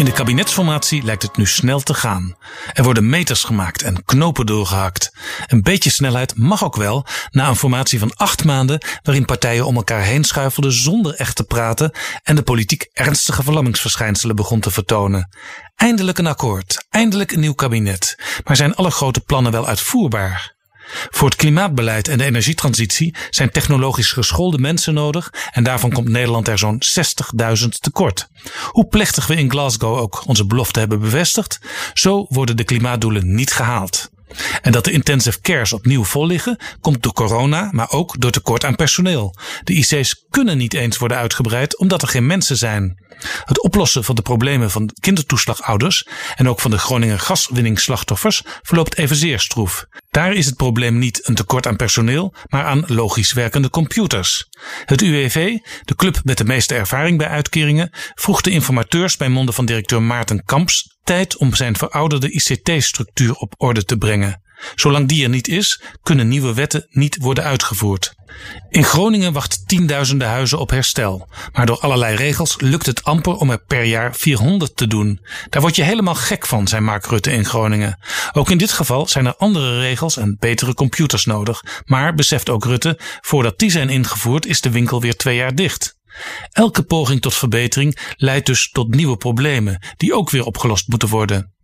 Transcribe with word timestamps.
In 0.00 0.06
de 0.06 0.12
kabinetsformatie 0.12 1.02
lijkt 1.02 1.22
het 1.22 1.36
nu 1.36 1.46
snel 1.46 1.80
te 1.80 1.94
gaan. 1.94 2.36
Er 2.72 2.84
worden 2.84 3.08
meters 3.08 3.44
gemaakt 3.44 3.82
en 3.82 4.04
knopen 4.04 4.46
doorgehakt. 4.46 5.12
Een 5.46 5.62
beetje 5.62 5.90
snelheid 5.90 6.36
mag 6.36 6.64
ook 6.64 6.76
wel 6.76 7.06
na 7.30 7.48
een 7.48 7.56
formatie 7.56 7.98
van 7.98 8.14
acht 8.16 8.44
maanden 8.44 8.84
waarin 9.02 9.24
partijen 9.24 9.66
om 9.66 9.76
elkaar 9.76 10.02
heen 10.02 10.24
schuifelden 10.24 10.72
zonder 10.72 11.14
echt 11.14 11.36
te 11.36 11.44
praten 11.44 11.92
en 12.22 12.36
de 12.36 12.42
politiek 12.42 12.88
ernstige 12.92 13.42
verlammingsverschijnselen 13.42 14.36
begon 14.36 14.60
te 14.60 14.70
vertonen. 14.70 15.28
Eindelijk 15.76 16.18
een 16.18 16.26
akkoord, 16.26 16.86
eindelijk 16.90 17.32
een 17.32 17.40
nieuw 17.40 17.54
kabinet. 17.54 18.18
Maar 18.44 18.56
zijn 18.56 18.74
alle 18.74 18.90
grote 18.90 19.20
plannen 19.20 19.52
wel 19.52 19.66
uitvoerbaar? 19.66 20.58
Voor 21.10 21.28
het 21.28 21.38
klimaatbeleid 21.38 22.08
en 22.08 22.18
de 22.18 22.24
energietransitie 22.24 23.14
zijn 23.30 23.50
technologisch 23.50 24.12
geschoolde 24.12 24.58
mensen 24.58 24.94
nodig 24.94 25.32
en 25.50 25.62
daarvan 25.62 25.92
komt 25.92 26.08
Nederland 26.08 26.48
er 26.48 26.58
zo'n 26.58 26.82
60.000 27.62 27.68
tekort. 27.68 28.28
Hoe 28.66 28.86
plechtig 28.86 29.26
we 29.26 29.36
in 29.36 29.50
Glasgow 29.50 29.98
ook 29.98 30.22
onze 30.26 30.46
belofte 30.46 30.78
hebben 30.78 31.00
bevestigd, 31.00 31.60
zo 31.94 32.26
worden 32.28 32.56
de 32.56 32.64
klimaatdoelen 32.64 33.34
niet 33.34 33.52
gehaald. 33.52 34.10
En 34.62 34.72
dat 34.72 34.84
de 34.84 34.92
intensive 34.92 35.40
cares 35.40 35.72
opnieuw 35.72 36.04
vol 36.04 36.26
liggen, 36.26 36.58
komt 36.80 37.02
door 37.02 37.12
corona, 37.12 37.68
maar 37.72 37.90
ook 37.90 38.20
door 38.20 38.30
tekort 38.30 38.64
aan 38.64 38.76
personeel. 38.76 39.34
De 39.64 39.72
IC's 39.72 40.24
kunnen 40.30 40.58
niet 40.58 40.74
eens 40.74 40.96
worden 40.98 41.18
uitgebreid 41.18 41.78
omdat 41.78 42.02
er 42.02 42.08
geen 42.08 42.26
mensen 42.26 42.56
zijn. 42.56 43.08
Het 43.44 43.62
oplossen 43.62 44.04
van 44.04 44.14
de 44.14 44.22
problemen 44.22 44.70
van 44.70 44.90
kindertoeslagouders 45.00 46.06
en 46.36 46.48
ook 46.48 46.60
van 46.60 46.70
de 46.70 46.78
Groningen 46.78 47.20
gaswinningsslachtoffers 47.20 48.42
verloopt 48.62 48.98
evenzeer 48.98 49.40
stroef. 49.40 49.86
Daar 50.10 50.32
is 50.32 50.46
het 50.46 50.56
probleem 50.56 50.98
niet 50.98 51.28
een 51.28 51.34
tekort 51.34 51.66
aan 51.66 51.76
personeel, 51.76 52.34
maar 52.48 52.64
aan 52.64 52.84
logisch 52.86 53.32
werkende 53.32 53.70
computers. 53.70 54.48
Het 54.84 55.02
UWV, 55.02 55.56
de 55.84 55.94
club 55.94 56.20
met 56.24 56.38
de 56.38 56.44
meeste 56.44 56.74
ervaring 56.74 57.18
bij 57.18 57.28
uitkeringen, 57.28 57.90
vroeg 58.14 58.40
de 58.40 58.50
informateurs 58.50 59.16
bij 59.16 59.28
monden 59.28 59.54
van 59.54 59.64
directeur 59.64 60.02
Maarten 60.02 60.44
Kamps 60.44 60.98
tijd 61.10 61.36
om 61.36 61.54
zijn 61.54 61.76
verouderde 61.76 62.30
ICT-structuur 62.30 63.34
op 63.34 63.54
orde 63.56 63.84
te 63.84 63.96
brengen. 63.96 64.42
Zolang 64.74 65.08
die 65.08 65.22
er 65.22 65.28
niet 65.28 65.48
is, 65.48 65.82
kunnen 66.02 66.28
nieuwe 66.28 66.54
wetten 66.54 66.86
niet 66.90 67.16
worden 67.20 67.44
uitgevoerd. 67.44 68.14
In 68.68 68.84
Groningen 68.84 69.32
wacht 69.32 69.68
tienduizenden 69.68 70.28
huizen 70.28 70.58
op 70.58 70.70
herstel. 70.70 71.28
Maar 71.52 71.66
door 71.66 71.78
allerlei 71.78 72.16
regels 72.16 72.60
lukt 72.60 72.86
het 72.86 73.04
amper 73.04 73.34
om 73.34 73.50
er 73.50 73.64
per 73.66 73.84
jaar 73.84 74.14
400 74.14 74.76
te 74.76 74.86
doen. 74.86 75.20
Daar 75.48 75.62
word 75.62 75.76
je 75.76 75.82
helemaal 75.82 76.14
gek 76.14 76.46
van, 76.46 76.68
zei 76.68 76.82
Mark 76.82 77.06
Rutte 77.06 77.32
in 77.32 77.44
Groningen. 77.44 77.98
Ook 78.32 78.50
in 78.50 78.58
dit 78.58 78.72
geval 78.72 79.08
zijn 79.08 79.26
er 79.26 79.36
andere 79.36 79.80
regels 79.80 80.16
en 80.16 80.36
betere 80.38 80.74
computers 80.74 81.24
nodig. 81.24 81.62
Maar, 81.84 82.14
beseft 82.14 82.48
ook 82.48 82.64
Rutte, 82.64 82.98
voordat 83.20 83.58
die 83.58 83.70
zijn 83.70 83.88
ingevoerd 83.88 84.46
is 84.46 84.60
de 84.60 84.70
winkel 84.70 85.00
weer 85.00 85.16
twee 85.16 85.36
jaar 85.36 85.54
dicht. 85.54 85.98
Elke 86.50 86.82
poging 86.82 87.20
tot 87.20 87.34
verbetering 87.34 88.14
leidt 88.16 88.46
dus 88.46 88.70
tot 88.70 88.94
nieuwe 88.94 89.16
problemen, 89.16 89.82
die 89.96 90.14
ook 90.14 90.30
weer 90.30 90.44
opgelost 90.44 90.88
moeten 90.88 91.08
worden. 91.08 91.54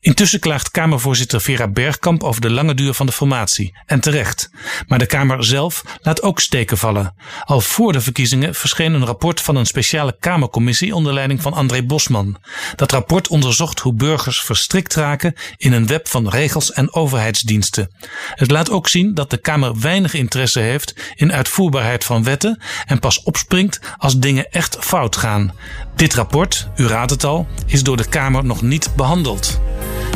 Intussen 0.00 0.40
klaagt 0.40 0.70
Kamervoorzitter 0.70 1.40
Vera 1.40 1.68
Bergkamp 1.68 2.22
over 2.22 2.40
de 2.40 2.50
lange 2.50 2.74
duur 2.74 2.94
van 2.94 3.06
de 3.06 3.12
formatie. 3.12 3.76
En 3.86 4.00
terecht. 4.00 4.50
Maar 4.86 4.98
de 4.98 5.06
Kamer 5.06 5.44
zelf 5.44 5.82
laat 6.02 6.22
ook 6.22 6.40
steken 6.40 6.78
vallen. 6.78 7.14
Al 7.44 7.60
voor 7.60 7.92
de 7.92 8.00
verkiezingen 8.00 8.54
verscheen 8.54 8.92
een 8.92 9.04
rapport 9.04 9.40
van 9.40 9.56
een 9.56 9.66
speciale 9.66 10.16
Kamercommissie 10.20 10.94
onder 10.94 11.12
leiding 11.12 11.42
van 11.42 11.52
André 11.52 11.82
Bosman. 11.82 12.36
Dat 12.76 12.92
rapport 12.92 13.28
onderzocht 13.28 13.78
hoe 13.78 13.94
burgers 13.94 14.40
verstrikt 14.40 14.94
raken 14.94 15.34
in 15.56 15.72
een 15.72 15.86
web 15.86 16.08
van 16.08 16.28
regels 16.28 16.72
en 16.72 16.94
overheidsdiensten. 16.94 17.90
Het 18.34 18.50
laat 18.50 18.70
ook 18.70 18.88
zien 18.88 19.14
dat 19.14 19.30
de 19.30 19.36
Kamer 19.36 19.80
weinig 19.80 20.14
interesse 20.14 20.60
heeft 20.60 20.94
in 21.14 21.32
uitvoerbaarheid 21.32 22.04
van 22.04 22.24
wetten 22.24 22.62
en 22.86 22.98
pas 22.98 23.22
opspringt 23.22 23.80
als 23.98 24.18
dingen 24.18 24.50
echt 24.50 24.76
fout 24.80 25.16
gaan. 25.16 25.52
Dit 25.96 26.14
rapport, 26.14 26.68
u 26.76 26.86
raadt 26.86 27.10
het 27.10 27.24
al, 27.24 27.46
is 27.66 27.82
door 27.82 27.96
de 27.96 28.08
Kamer 28.08 28.44
nog 28.44 28.62
niet 28.62 28.96
behandeld. 28.96 29.60